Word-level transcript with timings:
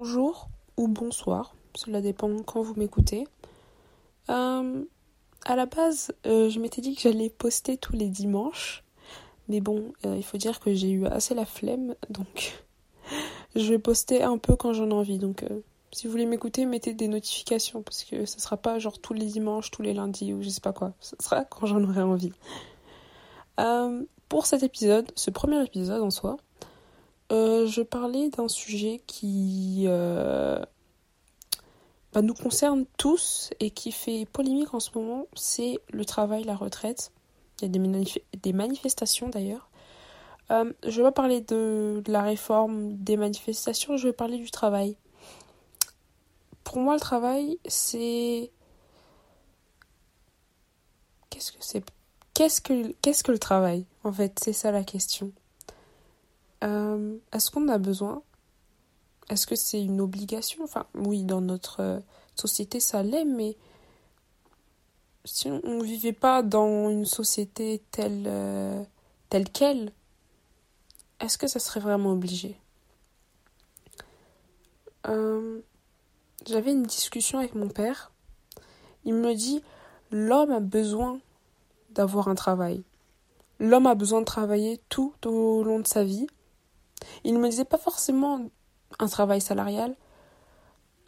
Bonjour 0.00 0.48
ou 0.76 0.86
bonsoir, 0.86 1.56
cela 1.74 2.00
dépend 2.00 2.44
quand 2.44 2.62
vous 2.62 2.74
m'écoutez. 2.74 3.26
Euh, 4.28 4.84
à 5.44 5.56
la 5.56 5.66
base, 5.66 6.14
euh, 6.24 6.48
je 6.48 6.60
m'étais 6.60 6.80
dit 6.80 6.94
que 6.94 7.00
j'allais 7.00 7.30
poster 7.30 7.76
tous 7.76 7.94
les 7.94 8.08
dimanches, 8.08 8.84
mais 9.48 9.60
bon, 9.60 9.92
euh, 10.06 10.14
il 10.16 10.22
faut 10.22 10.36
dire 10.36 10.60
que 10.60 10.72
j'ai 10.72 10.90
eu 10.90 11.06
assez 11.06 11.34
la 11.34 11.44
flemme, 11.44 11.96
donc 12.10 12.64
je 13.56 13.72
vais 13.72 13.80
poster 13.80 14.22
un 14.22 14.38
peu 14.38 14.54
quand 14.54 14.72
j'en 14.72 14.88
ai 14.90 14.92
envie. 14.92 15.18
Donc, 15.18 15.44
si 15.90 16.06
vous 16.06 16.12
voulez 16.12 16.26
m'écouter, 16.26 16.64
mettez 16.64 16.94
des 16.94 17.08
notifications 17.08 17.82
parce 17.82 18.04
que 18.04 18.24
ce 18.24 18.38
sera 18.38 18.56
pas 18.56 18.78
genre 18.78 19.00
tous 19.00 19.14
les 19.14 19.26
dimanches, 19.26 19.72
tous 19.72 19.82
les 19.82 19.94
lundis 19.94 20.32
ou 20.32 20.44
je 20.44 20.48
sais 20.48 20.60
pas 20.60 20.72
quoi. 20.72 20.92
Ce 21.00 21.16
sera 21.18 21.44
quand 21.44 21.66
j'en 21.66 21.82
aurai 21.82 22.02
envie. 22.02 22.32
pour 24.28 24.46
cet 24.46 24.62
épisode, 24.62 25.10
ce 25.16 25.32
premier 25.32 25.60
épisode 25.64 26.02
en 26.02 26.10
soi, 26.12 26.36
euh, 27.30 27.66
je 27.66 27.82
parlais 27.82 28.30
d'un 28.30 28.48
sujet 28.48 29.02
qui 29.06 29.84
euh, 29.86 30.58
bah, 32.12 32.22
nous 32.22 32.34
concerne 32.34 32.86
tous 32.96 33.50
et 33.60 33.70
qui 33.70 33.92
fait 33.92 34.26
polémique 34.32 34.72
en 34.72 34.80
ce 34.80 34.90
moment, 34.94 35.26
c'est 35.34 35.78
le 35.90 36.04
travail, 36.04 36.44
la 36.44 36.56
retraite. 36.56 37.12
Il 37.60 37.64
y 37.64 37.68
a 37.68 38.38
des, 38.42 38.52
manifestations 38.52 39.28
d'ailleurs. 39.28 39.68
Euh, 40.50 40.72
je 40.86 41.02
vais 41.02 41.08
pas 41.08 41.12
parler 41.12 41.40
de, 41.42 42.00
de, 42.02 42.12
la 42.12 42.22
réforme 42.22 42.94
des 42.94 43.16
manifestations, 43.16 43.96
je 43.96 44.06
vais 44.06 44.12
parler 44.14 44.38
du 44.38 44.50
travail. 44.50 44.96
Pour 46.64 46.78
moi, 46.78 46.94
le 46.94 47.00
travail, 47.00 47.58
c'est. 47.66 48.50
Qu'est-ce 51.30 51.52
que 51.52 51.58
c'est 51.60 51.84
Qu'est-ce 52.32 52.60
que, 52.60 52.92
qu'est-ce 53.02 53.24
que 53.24 53.32
le 53.32 53.38
travail 53.38 53.84
En 54.04 54.12
fait, 54.12 54.38
c'est 54.42 54.52
ça 54.52 54.70
la 54.70 54.84
question. 54.84 55.32
Euh, 56.64 57.16
est-ce 57.32 57.50
qu'on 57.50 57.68
a 57.68 57.78
besoin? 57.78 58.22
Est-ce 59.28 59.46
que 59.46 59.56
c'est 59.56 59.82
une 59.82 60.00
obligation? 60.00 60.64
Enfin, 60.64 60.86
oui, 60.94 61.24
dans 61.24 61.40
notre 61.40 61.80
euh, 61.80 62.00
société, 62.34 62.80
ça 62.80 63.02
l'est, 63.02 63.24
mais 63.24 63.56
si 65.24 65.48
on 65.50 65.78
ne 65.78 65.84
vivait 65.84 66.12
pas 66.12 66.42
dans 66.42 66.88
une 66.88 67.04
société 67.04 67.82
telle, 67.90 68.24
euh, 68.26 68.82
telle 69.28 69.48
qu'elle, 69.50 69.92
est-ce 71.20 71.36
que 71.36 71.46
ça 71.46 71.58
serait 71.58 71.80
vraiment 71.80 72.12
obligé? 72.12 72.58
J'avais 76.48 76.72
une 76.72 76.84
discussion 76.84 77.38
avec 77.38 77.54
mon 77.54 77.68
père. 77.68 78.10
Il 79.04 79.14
me 79.14 79.34
dit 79.34 79.62
l'homme 80.10 80.50
a 80.50 80.60
besoin 80.60 81.20
d'avoir 81.90 82.28
un 82.28 82.34
travail. 82.34 82.82
L'homme 83.60 83.86
a 83.86 83.94
besoin 83.94 84.20
de 84.20 84.24
travailler 84.24 84.80
tout 84.88 85.12
au 85.26 85.62
long 85.62 85.78
de 85.78 85.86
sa 85.86 86.04
vie 86.04 86.26
il 87.24 87.34
ne 87.34 87.38
me 87.38 87.48
disait 87.48 87.64
pas 87.64 87.78
forcément 87.78 88.40
un 88.98 89.06
travail 89.06 89.40
salarial, 89.40 89.94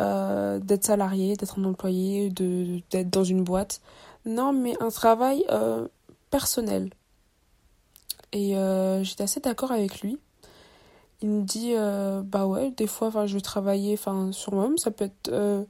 euh, 0.00 0.58
d'être 0.58 0.84
salarié, 0.84 1.36
d'être 1.36 1.58
un 1.58 1.64
employé, 1.64 2.30
d'être 2.30 3.10
dans 3.10 3.24
une 3.24 3.44
boîte. 3.44 3.80
Non, 4.24 4.52
mais 4.52 4.74
un 4.80 4.90
travail 4.90 5.44
euh, 5.50 5.88
personnel. 6.30 6.90
Et 8.32 8.56
euh, 8.56 9.02
j'étais 9.02 9.24
assez 9.24 9.40
d'accord 9.40 9.72
avec 9.72 10.00
lui. 10.00 10.18
Il 11.22 11.28
me 11.28 11.42
dit, 11.42 11.74
bah 12.30 12.46
ouais, 12.46 12.70
des 12.70 12.86
fois, 12.86 13.26
je 13.26 13.34
vais 13.34 13.42
travailler 13.42 13.98
sur 14.32 14.54
moi-même. 14.54 14.78
Ça 14.78 14.90
peut 14.90 15.04
être, 15.04 15.66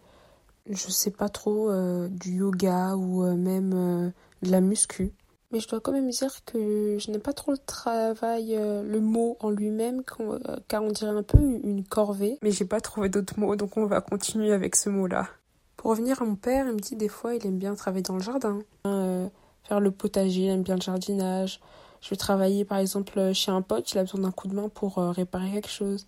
je 0.70 0.90
sais 0.90 1.10
pas 1.10 1.28
trop, 1.28 1.72
du 2.08 2.36
yoga 2.36 2.94
ou 2.94 3.24
même 3.34 4.12
de 4.42 4.50
la 4.50 4.60
muscu. 4.60 5.12
Mais 5.52 5.58
je 5.58 5.68
dois 5.68 5.80
quand 5.80 5.92
même 5.92 6.10
dire 6.10 6.44
que 6.44 6.96
je 6.98 7.10
n'aime 7.10 7.20
pas 7.20 7.32
trop 7.32 7.50
le 7.50 7.58
travail, 7.58 8.54
euh, 8.54 8.82
le 8.82 9.00
mot 9.00 9.36
en 9.40 9.50
lui-même, 9.50 10.02
euh, 10.20 10.38
car 10.68 10.82
on 10.84 10.90
dirait 10.90 11.10
un 11.10 11.24
peu 11.24 11.38
une 11.38 11.84
corvée. 11.84 12.38
Mais 12.42 12.52
j'ai 12.52 12.64
pas 12.64 12.80
trouvé 12.80 13.08
d'autres 13.08 13.38
mots, 13.38 13.56
donc 13.56 13.76
on 13.76 13.86
va 13.86 14.00
continuer 14.00 14.52
avec 14.52 14.76
ce 14.76 14.90
mot-là. 14.90 15.28
Pour 15.76 15.90
revenir 15.90 16.22
à 16.22 16.24
mon 16.24 16.36
père, 16.36 16.66
il 16.68 16.74
me 16.74 16.78
dit 16.78 16.94
des 16.94 17.08
fois 17.08 17.34
il 17.34 17.44
aime 17.46 17.58
bien 17.58 17.74
travailler 17.74 18.02
dans 18.02 18.14
le 18.14 18.22
jardin, 18.22 18.60
euh, 18.86 19.28
faire 19.64 19.80
le 19.80 19.90
potager, 19.90 20.42
il 20.42 20.50
aime 20.50 20.62
bien 20.62 20.76
le 20.76 20.82
jardinage. 20.82 21.60
Je 22.00 22.10
vais 22.10 22.16
travailler 22.16 22.64
par 22.64 22.78
exemple 22.78 23.32
chez 23.32 23.50
un 23.50 23.62
pote, 23.62 23.90
il 23.92 23.98
a 23.98 24.02
besoin 24.02 24.20
d'un 24.20 24.30
coup 24.30 24.46
de 24.46 24.54
main 24.54 24.68
pour 24.68 24.96
réparer 24.96 25.50
quelque 25.52 25.68
chose. 25.70 26.06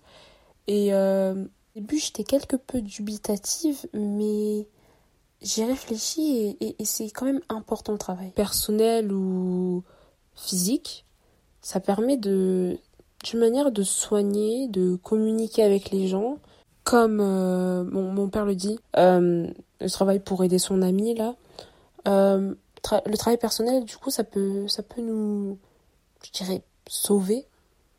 Et 0.69 0.95
au 0.95 1.49
début 1.75 1.99
j'étais 1.99 2.25
quelque 2.25 2.57
peu 2.57 2.81
dubitative, 2.81 3.87
mais 3.93 4.67
j'ai 5.43 5.65
réfléchi 5.65 6.57
et, 6.61 6.85
c'est 6.85 7.11
quand 7.11 7.27
même 7.27 7.41
important 7.49 7.93
le 7.93 7.99
travail. 7.99 8.31
Personnel 8.31 9.13
ou 9.13 9.83
physique, 10.35 11.05
ça 11.61 11.81
permet 11.81 12.17
de, 12.17 12.79
d'une 13.25 13.41
manière 13.41 13.71
de 13.71 13.83
soigner, 13.83 14.69
de 14.69 14.97
communiquer 14.97 15.63
avec 15.63 15.91
les 15.91 16.09
gens. 16.09 16.39
Comme 16.85 17.21
euh, 17.21 17.85
mon, 17.85 18.29
père 18.29 18.45
le 18.45 18.57
dit, 18.57 18.79
euh, 18.97 19.47
le 19.81 19.91
travail 19.91 20.19
pour 20.19 20.43
aider 20.43 20.59
son 20.59 20.83
ami 20.83 21.15
là. 21.15 21.37
Euh, 22.09 22.55
le 23.07 23.17
travail 23.17 23.39
personnel, 23.39 23.85
du 23.85 23.97
coup, 23.97 24.11
ça 24.11 24.25
peut, 24.25 24.67
ça 24.67 24.83
peut 24.83 25.03
nous, 25.03 25.59
je 26.25 26.33
dirais, 26.33 26.63
sauver. 26.89 27.47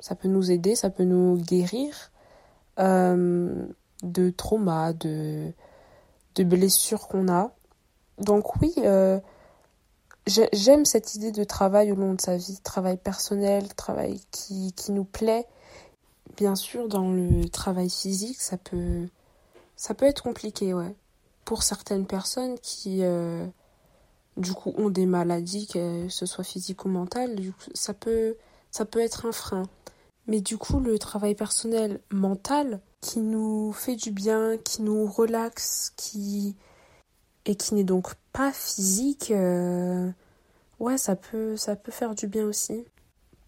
Ça 0.01 0.15
peut 0.15 0.27
nous 0.27 0.51
aider, 0.51 0.75
ça 0.75 0.89
peut 0.89 1.05
nous 1.05 1.37
guérir 1.37 2.11
de 2.77 4.29
traumas, 4.31 4.91
de, 4.91 5.53
de 6.35 6.43
blessures 6.43 7.07
qu'on 7.07 7.27
a. 7.31 7.51
Donc 8.19 8.61
oui, 8.61 8.73
euh, 8.79 9.19
j'aime 10.25 10.85
cette 10.85 11.15
idée 11.15 11.31
de 11.31 11.43
travail 11.43 11.91
au 11.91 11.95
long 11.95 12.13
de 12.13 12.21
sa 12.21 12.37
vie, 12.37 12.59
travail 12.63 12.97
personnel, 12.97 13.73
travail 13.75 14.21
qui, 14.31 14.73
qui 14.73 14.91
nous 14.91 15.03
plaît. 15.03 15.45
Bien 16.37 16.55
sûr, 16.55 16.87
dans 16.87 17.11
le 17.11 17.47
travail 17.49 17.89
physique, 17.89 18.41
ça 18.41 18.57
peut, 18.57 19.07
ça 19.75 19.93
peut 19.93 20.05
être 20.05 20.23
compliqué, 20.23 20.73
ouais. 20.73 20.95
Pour 21.45 21.63
certaines 21.63 22.07
personnes 22.07 22.57
qui, 22.59 22.99
euh, 23.03 23.45
du 24.37 24.53
coup, 24.53 24.73
ont 24.77 24.89
des 24.89 25.05
maladies, 25.05 25.67
que 25.67 26.07
ce 26.09 26.25
soit 26.25 26.45
physique 26.45 26.85
ou 26.85 26.89
mentale, 26.89 27.35
ça 27.73 27.93
peut, 27.93 28.37
ça 28.71 28.85
peut 28.85 29.01
être 29.01 29.25
un 29.25 29.31
frein. 29.31 29.63
Mais 30.27 30.39
du 30.39 30.57
coup, 30.57 30.79
le 30.79 30.97
travail 30.97 31.35
personnel 31.35 31.99
mental, 32.11 32.79
qui 33.03 33.19
nous 33.19 33.73
fait 33.73 33.97
du 33.97 34.11
bien, 34.11 34.57
qui 34.57 34.81
nous 34.81 35.05
relaxe, 35.05 35.91
qui 35.97 36.55
et 37.45 37.55
qui 37.55 37.75
n'est 37.75 37.83
donc 37.83 38.15
pas 38.31 38.53
physique, 38.53 39.29
euh, 39.31 40.09
ouais, 40.79 40.97
ça 40.97 41.17
peut, 41.17 41.57
ça 41.57 41.75
peut 41.75 41.91
faire 41.91 42.15
du 42.15 42.27
bien 42.27 42.45
aussi. 42.45 42.85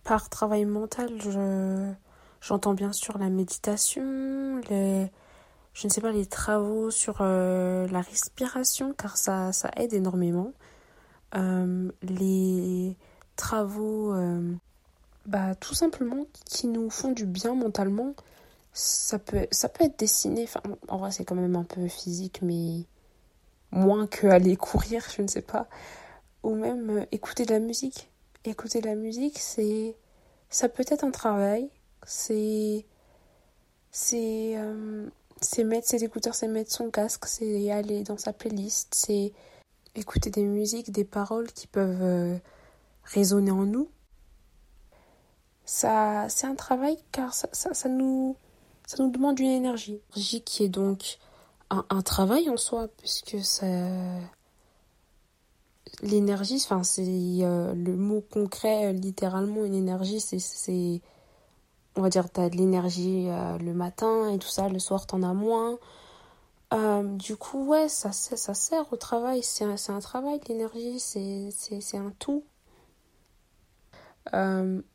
Par 0.04 0.30
travail 0.30 0.66
mental, 0.66 1.10
je, 1.22 1.90
j'entends 2.42 2.74
bien 2.74 2.92
sûr 2.92 3.18
la 3.18 3.30
méditation, 3.30 4.60
les, 4.70 5.10
je 5.74 5.88
ne 5.88 5.92
sais 5.92 6.02
pas, 6.02 6.12
les 6.12 6.26
travaux 6.26 6.92
sur 6.92 7.20
euh, 7.22 7.88
la 7.88 8.02
respiration, 8.02 8.94
car 8.94 9.16
ça, 9.16 9.54
ça 9.54 9.72
aide 9.78 9.94
énormément. 9.94 10.52
Euh, 11.36 11.90
les 12.02 12.98
travaux, 13.38 14.14
bah, 15.26 15.56
tout 15.56 15.74
simplement, 15.74 16.26
qui 16.46 16.68
nous 16.68 16.90
font 16.90 17.14
du 17.14 17.26
bien 17.26 17.56
mentalement, 17.56 18.14
ça 18.76 19.20
peut, 19.20 19.48
ça 19.52 19.70
peut 19.70 19.86
être 19.86 19.98
dessiné. 19.98 20.44
Enfin, 20.44 20.62
en 20.90 20.98
vrai, 20.98 21.12
c'est 21.12 21.24
quand 21.24 21.36
même 21.36 21.56
un 21.56 21.64
peu 21.64 21.88
physique, 21.88 22.42
mais 22.42 22.84
moins 23.72 24.06
que 24.06 24.28
aller 24.28 24.58
courir, 24.58 25.06
je 25.16 25.22
ne 25.22 25.28
sais 25.28 25.42
pas. 25.42 25.68
Ou 26.44 26.56
même 26.56 26.90
euh, 26.90 27.06
écouter 27.14 27.46
de 27.46 27.54
la 27.54 27.60
musique. 27.60 28.12
Écouter 28.44 28.82
de 28.82 28.88
la 28.88 28.96
musique, 28.96 29.40
c'est. 29.40 29.96
Ça 30.50 30.70
peut 30.70 30.84
être 30.88 31.06
un 31.06 31.12
travail. 31.12 31.70
C'est. 32.06 32.86
C'est. 33.92 34.56
Euh, 34.58 35.10
c'est 35.42 35.64
mettre 35.64 35.88
ses 35.88 36.04
écouteurs, 36.04 36.36
c'est 36.36 36.48
mettre 36.48 36.72
son 36.72 36.90
casque, 36.92 37.26
c'est 37.28 37.72
aller 37.72 38.04
dans 38.04 38.18
sa 38.18 38.34
playlist, 38.34 38.94
c'est 38.96 39.34
écouter 39.96 40.30
des 40.30 40.44
musiques, 40.44 40.92
des 40.92 41.04
paroles 41.04 41.52
qui 41.52 41.68
peuvent 41.68 42.02
euh, 42.02 42.38
résonner 43.04 43.52
en 43.52 43.66
nous. 43.66 43.90
Ça, 45.66 46.28
c'est 46.30 46.48
un 46.48 46.56
travail 46.56 46.98
car 47.12 47.34
ça, 47.34 47.50
ça, 47.52 47.74
ça 47.74 47.90
nous 47.90 48.36
ça 48.88 49.04
nous 49.04 49.12
demande 49.12 49.40
une 49.40 49.50
énergie. 49.50 50.00
Énergie 50.16 50.42
qui 50.42 50.64
est 50.64 50.70
donc 50.70 51.18
un, 51.70 52.02
travail 52.02 52.50
en 52.50 52.58
soi, 52.58 52.88
puisque 52.98 53.44
ça. 53.44 53.66
L'énergie, 56.02 56.56
enfin, 56.56 56.84
c'est 56.84 57.04
euh, 57.06 57.74
le 57.74 57.96
mot 57.96 58.22
concret, 58.22 58.94
littéralement, 58.94 59.64
une 59.66 59.76
énergie, 59.76 60.20
c'est. 60.20 61.02
On 61.98 62.02
va 62.02 62.10
dire, 62.10 62.30
t'as 62.30 62.50
de 62.50 62.58
l'énergie 62.58 63.28
euh, 63.30 63.58
le 63.58 63.74
matin 63.74 64.30
et 64.30 64.38
tout 64.38 64.50
ça, 64.50 64.68
le 64.68 64.80
soir, 64.80 65.08
t'en 65.08 65.24
as 65.24 65.34
moins. 65.34 65.80
Euh, 66.74 67.04
du 67.04 67.38
coup, 67.38 67.66
ouais, 67.68 67.88
ça, 67.88 68.12
ça 68.12 68.54
sert 68.54 68.92
au 68.92 68.98
travail. 68.98 69.42
C'est 69.44 69.64
un, 69.64 69.76
un 69.88 70.00
travail, 70.00 70.42
l'énergie, 70.50 71.00
c'est 71.00 71.98
un 71.98 72.12
tout. 72.20 72.44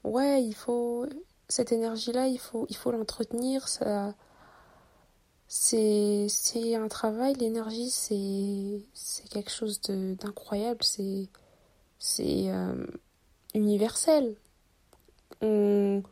ouais, 0.05 0.45
il 0.45 0.55
faut 0.55 1.07
cette 1.51 1.73
énergie-là, 1.73 2.29
il 2.29 2.39
faut 2.39 2.67
il 2.71 2.77
faut 2.77 2.93
l'entretenir. 2.93 3.69
C'est 5.49 6.75
un 6.75 6.89
travail. 6.89 7.35
L'énergie, 7.35 7.91
c'est 7.91 9.29
quelque 9.31 9.51
chose 9.51 9.81
d'incroyable. 9.83 10.83
C'est 10.83 11.29
c'est 11.99 12.45
euh, 12.49 12.87
universel. 13.55 14.37
On 15.43 16.03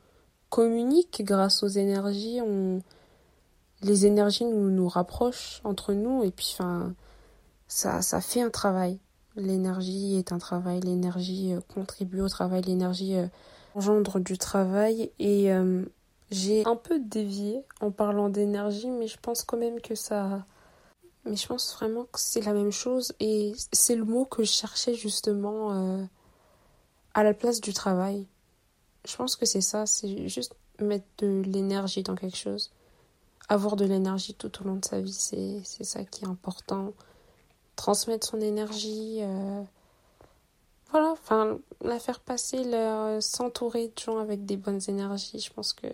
communique 0.51 1.23
grâce 1.25 1.63
aux 1.63 1.69
énergies. 1.69 2.41
On 2.43 2.83
les 3.83 4.07
énergies 4.07 4.45
nous, 4.45 4.71
nous 4.71 4.89
rapprochent 4.89 5.61
entre 5.65 5.93
nous 5.93 6.25
et 6.25 6.33
puis 6.33 6.49
enfin 6.55 6.95
ça, 7.69 8.03
ça 8.03 8.21
fait 8.21 8.43
un 8.43 8.51
travail. 8.51 8.99
L'énergie 9.37 10.17
est 10.17 10.33
un 10.33 10.39
travail, 10.39 10.81
l'énergie 10.81 11.53
euh, 11.53 11.61
contribue 11.73 12.21
au 12.21 12.29
travail, 12.29 12.63
l'énergie 12.63 13.15
euh, 13.17 13.29
engendre 13.79 14.21
du 14.21 14.39
travail 14.39 15.11
et 15.19 15.53
euh, 15.53 15.85
j'ai 16.31 16.65
un 16.67 16.77
peu 16.77 16.99
dévié 16.99 17.63
en 17.81 17.91
parlant 17.91 18.29
d'énergie 18.29 18.91
mais 18.91 19.07
je 19.07 19.17
pense 19.21 19.43
quand 19.45 19.57
même 19.57 19.81
que 19.81 19.95
ça 19.95 20.45
mais 21.25 21.37
je 21.37 21.47
pense 21.47 21.75
vraiment 21.75 22.05
que 22.05 22.19
c'est 22.19 22.41
la 22.41 22.53
même 22.53 22.73
chose 22.73 23.15
et 23.21 23.53
c'est 23.73 23.97
le 23.97 24.05
mot 24.05 24.25
que 24.25 24.43
je 24.43 24.53
cherchais 24.53 24.95
justement 24.95 26.07
à 27.19 27.25
la 27.25 27.35
place 27.35 27.61
du 27.61 27.73
travail. 27.73 28.27
Je 29.05 29.17
pense 29.17 29.35
que 29.35 29.45
c'est 29.45 29.61
ça, 29.61 29.87
c'est 29.87 30.29
juste 30.29 30.55
mettre 30.81 31.07
de 31.19 31.43
l'énergie 31.45 32.05
dans 32.05 32.15
quelque 32.15 32.37
chose. 32.37 32.71
Avoir 33.49 33.75
de 33.75 33.85
l'énergie 33.85 34.35
tout 34.35 34.61
au 34.61 34.65
long 34.65 34.77
de 34.77 34.85
sa 34.85 35.01
vie, 35.01 35.13
c'est 35.13 35.85
ça 35.85 36.05
qui 36.05 36.25
est 36.25 36.29
important. 36.29 36.93
Transmettre 37.75 38.27
son 38.27 38.41
énergie. 38.41 39.19
Euh, 39.23 39.63
voilà, 40.91 41.11
enfin, 41.11 41.59
la 41.83 41.99
faire 41.99 42.21
passer, 42.21 42.65
s'entourer 43.21 43.89
de 43.89 43.99
gens 43.99 44.19
avec 44.19 44.47
des 44.47 44.57
bonnes 44.57 44.81
énergies, 44.89 45.41
je 45.41 45.53
pense 45.53 45.73
que. 45.73 45.87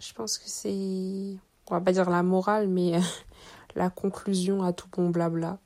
Je 0.00 0.12
pense 0.12 0.38
que 0.38 0.48
c'est. 0.48 1.36
On 1.70 1.74
va 1.74 1.80
pas 1.80 1.92
dire 1.92 2.10
la 2.10 2.22
morale, 2.22 2.68
mais 2.68 2.98
la 3.74 3.90
conclusion 3.90 4.62
à 4.62 4.72
tout 4.72 4.88
bon 4.92 5.10
blabla. 5.10 5.58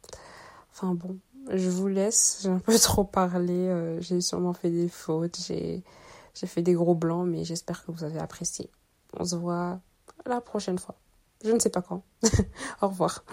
Enfin 0.73 0.95
bon, 0.95 1.19
je 1.51 1.69
vous 1.69 1.89
laisse, 1.89 2.41
j'ai 2.43 2.51
un 2.51 2.59
peu 2.59 2.79
trop 2.79 3.05
parlé, 3.05 3.53
euh, 3.53 4.01
j'ai 4.01 4.21
sûrement 4.21 4.53
fait 4.53 4.71
des 4.71 4.89
fautes, 4.89 5.39
j'ai 5.47 5.83
fait 6.35 6.63
des 6.63 6.75
gros 6.75 6.95
blancs, 6.95 7.27
mais 7.27 7.45
j'espère 7.45 7.85
que 7.85 7.91
vous 7.91 8.05
avez 8.05 8.19
apprécié. 8.19 8.71
On 9.19 9.25
se 9.25 9.37
voit 9.37 9.81
la 10.27 10.41
prochaine 10.41 10.79
fois. 10.79 10.95
Je 11.45 11.53
ne 11.53 11.59
sais 11.59 11.71
pas 11.71 11.83
quand. 11.83 12.03
Au 12.83 12.89
revoir. 12.89 13.25